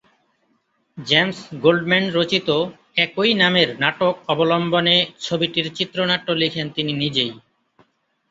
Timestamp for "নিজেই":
7.01-7.31